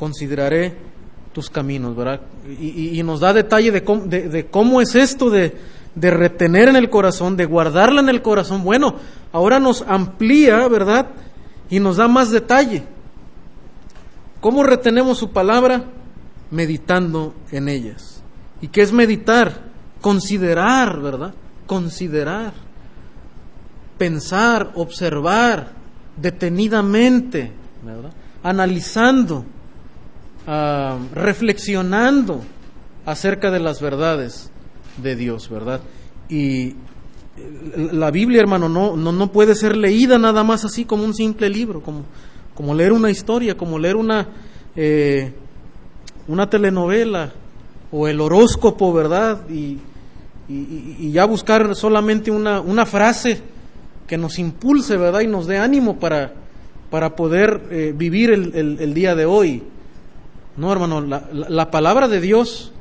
[0.00, 0.74] consideraré
[1.34, 2.22] tus caminos, ¿verdad?
[2.58, 5.54] Y, nos da detalle de cómo, es esto de,
[5.94, 8.64] de, retener en el corazón, de guardarla en el corazón.
[8.64, 8.96] Bueno,
[9.30, 11.10] ahora nos amplía, ¿verdad?
[11.68, 12.82] Y nos da más detalle.
[14.40, 15.84] ¿Cómo retenemos su palabra?
[16.50, 18.22] Meditando en ellas.
[18.60, 19.70] ¿Y qué es meditar?
[20.00, 21.34] considerar, ¿verdad?
[21.66, 22.52] Considerar,
[23.98, 25.72] pensar, observar
[26.16, 27.52] detenidamente,
[27.84, 28.12] ¿verdad?
[28.42, 29.44] Analizando,
[30.50, 32.42] ah, reflexionando
[33.06, 34.50] acerca de las verdades
[35.02, 35.80] de Dios, ¿verdad?
[36.28, 36.74] Y
[37.92, 41.48] la Biblia, hermano, no, no, no, puede ser leída nada más así como un simple
[41.48, 42.04] libro, como,
[42.54, 44.28] como leer una historia, como leer una,
[44.76, 45.32] eh,
[46.28, 47.32] una telenovela
[47.90, 49.48] o el horóscopo, ¿verdad?
[49.48, 49.78] Y,
[50.48, 53.40] y, ya buscar solamente una, una, frase
[54.06, 55.20] que nos impulse, ¿verdad?
[55.20, 56.32] Y nos dé ánimo para,
[56.90, 59.62] para poder eh, vivir el, el, día de hoy.
[60.56, 62.72] No, hermano, la, la, palabra de Dios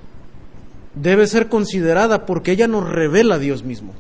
[0.96, 3.94] debe ser considerada porque ella nos revela a Dios mismo.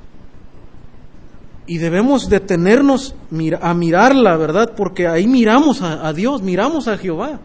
[1.65, 3.13] Y debemos detenernos
[3.61, 4.73] a mirarla, ¿verdad?
[4.75, 7.39] Porque ahí miramos a, Dios, miramos a Jehová,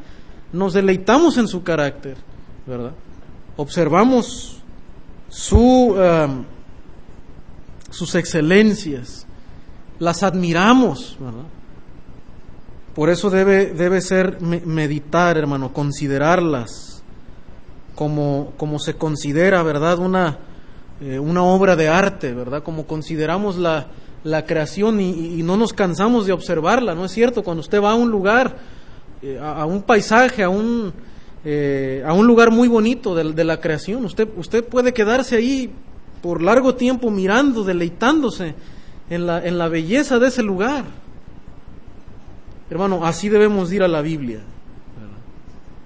[0.50, 2.16] nos deleitamos en su carácter,
[2.66, 2.92] ¿verdad?
[3.56, 4.62] Observamos
[5.28, 6.44] su, um,
[7.90, 9.26] sus excelencias,
[9.98, 11.18] las admiramos,
[12.94, 17.02] Por eso debe, debe ser meditar, hermano, considerarlas
[17.94, 19.98] como, como se considera, ¿verdad?
[19.98, 20.38] Una,
[21.00, 22.62] eh, una obra de arte, ¿verdad?
[22.62, 23.88] Como consideramos la,
[24.25, 27.42] la creación y, no nos cansamos de observarla, ¿no es cierto?
[27.42, 28.56] Cuando usted va a un lugar,
[29.23, 30.92] eh, a, un paisaje, a un,
[31.44, 34.04] eh, a un lugar muy bonito de, la creación.
[34.04, 35.71] Usted, usted puede quedarse ahí
[36.23, 38.54] por largo tiempo mirando, deleitándose
[39.10, 40.85] en la, en la belleza de ese lugar.
[42.75, 44.40] Hermano, así debemos ir a la Biblia.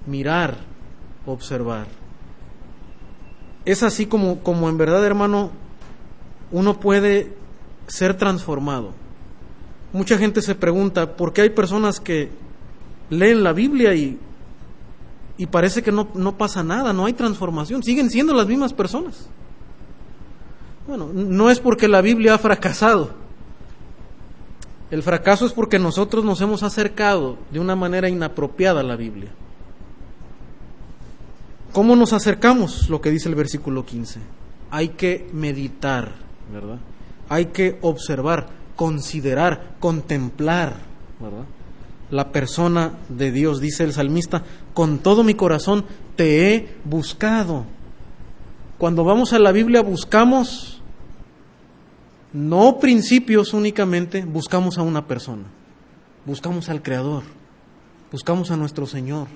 [0.06, 0.56] Mirar,
[1.26, 1.86] observar.
[3.66, 5.50] Es así como, como en verdad, hermano,
[6.50, 7.36] uno puede
[7.88, 8.94] ser transformado.
[9.92, 12.30] Mucha gente se pregunta por qué hay personas que
[13.10, 14.18] leen la Biblia y
[15.36, 19.28] y parece que no, no pasa nada, no hay transformación, siguen siendo las mismas personas.
[20.86, 23.10] Bueno, no es porque la Biblia ha fracasado.
[24.90, 29.30] El fracaso es porque nosotros nos hemos acercado de una manera inapropiada a la Biblia.
[31.72, 32.88] ¿Cómo nos acercamos?
[32.88, 34.20] Lo que dice el versículo 15.
[34.70, 36.12] Hay que meditar,
[36.52, 36.78] ¿verdad?
[37.28, 40.76] Hay que observar, considerar, contemplar,
[41.20, 41.44] ¿verdad?
[42.10, 45.84] La persona de Dios, dice el salmista, con todo mi corazón
[46.16, 47.66] te he buscado.
[48.78, 50.77] Cuando vamos a la Biblia buscamos
[52.32, 55.44] no principios únicamente, buscamos a una persona,
[56.24, 57.22] buscamos al Creador,
[58.12, 59.28] buscamos a nuestro Señor,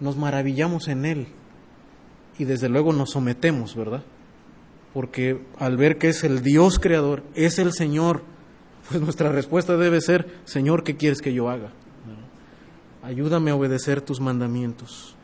[0.00, 1.26] nos maravillamos en Él
[2.38, 4.02] y desde luego nos sometemos, ¿verdad?
[4.94, 8.22] Porque al ver que es el Dios Creador, es el Señor,
[8.88, 11.72] pues nuestra respuesta debe ser, Señor, ¿qué quieres que yo haga?
[13.02, 15.16] Ayúdame a obedecer tus mandamientos.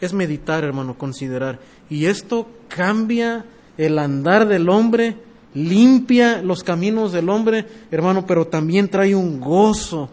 [0.00, 1.58] Es meditar, hermano, considerar.
[1.90, 3.44] Y esto cambia
[3.76, 5.16] el andar del hombre
[5.54, 10.10] limpia los caminos del hombre, hermano, pero también trae un gozo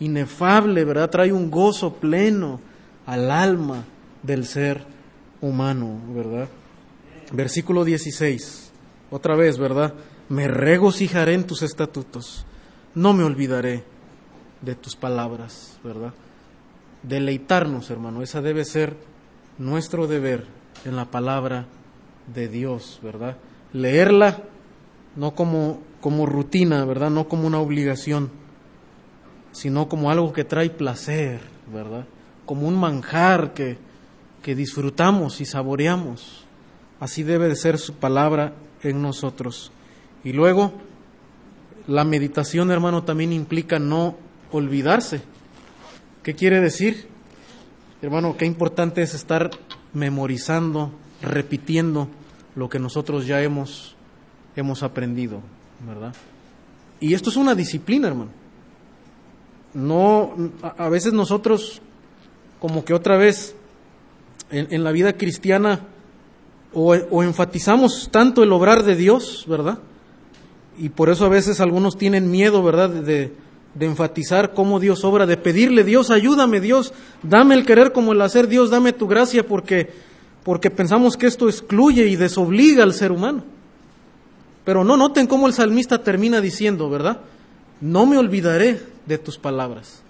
[0.00, 1.10] inefable, ¿verdad?
[1.10, 2.60] Trae un gozo pleno
[3.06, 3.84] al alma
[4.22, 4.84] del ser
[5.40, 6.48] humano, ¿verdad?
[7.32, 8.70] Versículo 16,
[9.10, 9.94] otra vez, ¿verdad?
[10.28, 12.46] Me regocijaré en tus estatutos,
[12.94, 13.84] no me olvidaré
[14.62, 16.14] de tus palabras, ¿verdad?
[17.02, 18.96] Deleitarnos, hermano, esa debe ser
[19.58, 20.46] nuestro deber
[20.84, 21.66] en la palabra
[22.32, 23.36] de Dios, ¿verdad?
[23.72, 24.38] Leerla
[25.16, 27.10] no como, como rutina, ¿verdad?
[27.10, 28.30] No como una obligación,
[29.52, 31.40] sino como algo que trae placer,
[31.72, 32.06] ¿verdad?
[32.46, 33.78] Como un manjar que,
[34.42, 36.44] que disfrutamos y saboreamos.
[37.00, 39.72] Así debe de ser su palabra en nosotros.
[40.22, 40.72] Y luego,
[41.86, 44.16] la meditación, hermano, también implica no
[44.50, 45.22] olvidarse.
[46.22, 47.08] ¿Qué quiere decir?
[48.02, 49.50] Hermano, qué importante es estar
[49.92, 50.90] memorizando,
[51.22, 52.08] repitiendo
[52.54, 53.96] lo que nosotros ya hemos
[54.56, 55.40] hemos aprendido,
[55.86, 56.14] ¿verdad?
[57.00, 58.30] Y esto es una disciplina, hermano.
[59.74, 60.34] No,
[60.78, 61.82] a veces nosotros,
[62.60, 63.56] como que otra vez,
[64.50, 65.80] en, la vida cristiana,
[66.72, 69.78] o, enfatizamos tanto el obrar de Dios, ¿verdad?
[70.78, 73.32] Y por eso a veces algunos tienen miedo, ¿verdad?, de,
[73.74, 76.92] de enfatizar cómo Dios obra, de pedirle, Dios, ayúdame, Dios,
[77.22, 79.90] dame el querer como el hacer, Dios, dame tu gracia, porque,
[80.44, 83.44] porque pensamos que esto excluye y desobliga al ser humano.
[84.64, 87.20] Pero no noten cómo el salmista termina diciendo, ¿verdad?
[87.80, 90.00] No me olvidaré de tus palabras.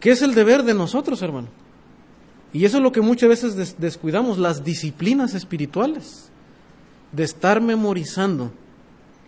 [0.00, 1.48] ¿Qué es el deber de nosotros, hermano?
[2.52, 6.28] Y eso es lo que muchas veces descuidamos, las disciplinas espirituales,
[7.12, 8.52] de estar memorizando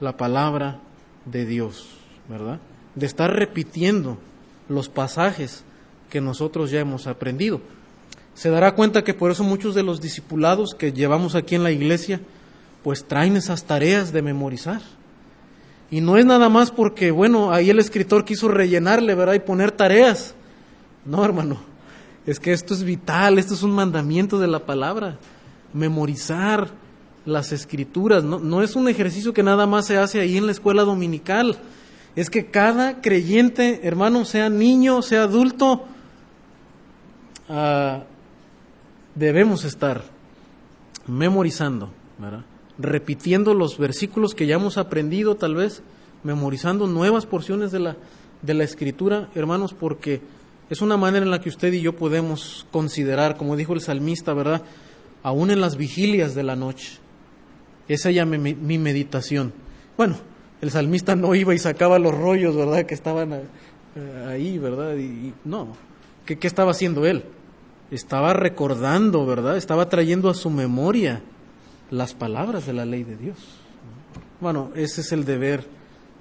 [0.00, 0.80] la palabra
[1.24, 1.88] de Dios,
[2.28, 2.60] ¿verdad?
[2.94, 4.18] De estar repitiendo
[4.68, 5.64] los pasajes
[6.10, 7.60] que nosotros ya hemos aprendido.
[8.34, 11.70] Se dará cuenta que por eso muchos de los discipulados que llevamos aquí en la
[11.70, 12.20] iglesia,
[12.84, 14.82] pues traen esas tareas de memorizar.
[15.90, 19.32] Y no es nada más porque, bueno, ahí el escritor quiso rellenarle, ¿verdad?
[19.34, 20.34] Y poner tareas.
[21.06, 21.56] No, hermano,
[22.26, 25.16] es que esto es vital, esto es un mandamiento de la palabra.
[25.72, 26.68] Memorizar
[27.24, 30.52] las escrituras, no, no es un ejercicio que nada más se hace ahí en la
[30.52, 31.56] escuela dominical.
[32.16, 35.86] Es que cada creyente, hermano, sea niño, sea adulto,
[37.48, 38.02] ah,
[39.14, 40.02] debemos estar
[41.06, 42.44] memorizando, ¿verdad?
[42.78, 45.82] Repitiendo los versículos que ya hemos aprendido, tal vez
[46.22, 47.96] memorizando nuevas porciones de la,
[48.42, 50.20] de la escritura, hermanos, porque
[50.70, 54.32] es una manera en la que usted y yo podemos considerar, como dijo el salmista,
[54.32, 54.62] ¿verdad?
[55.22, 56.98] Aún en las vigilias de la noche.
[57.86, 59.52] Esa ya mi, mi meditación.
[59.96, 60.16] Bueno,
[60.60, 62.86] el salmista no iba y sacaba los rollos, ¿verdad?
[62.86, 64.96] Que estaban eh, ahí, ¿verdad?
[64.96, 65.76] Y, no,
[66.24, 67.24] ¿Qué, ¿qué estaba haciendo él?
[67.90, 69.58] Estaba recordando, ¿verdad?
[69.58, 71.22] Estaba trayendo a su memoria
[71.94, 73.38] las palabras de la ley de Dios.
[74.40, 75.64] Bueno, ese es el deber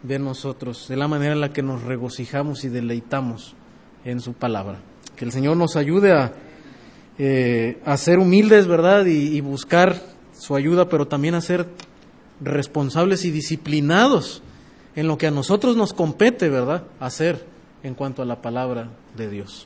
[0.03, 3.55] de nosotros, de la manera en la que nos regocijamos y deleitamos
[4.05, 4.79] en su palabra.
[5.15, 6.33] Que el Señor nos ayude a,
[7.17, 9.05] eh, a ser humildes, ¿verdad?
[9.05, 9.99] Y, y, buscar
[10.37, 11.67] su ayuda, pero también a ser
[12.39, 14.43] responsables y disciplinados
[14.95, 16.83] en lo que a nosotros nos compete, ¿verdad?
[16.99, 17.45] Hacer
[17.81, 19.61] en cuanto a la palabra de Dios.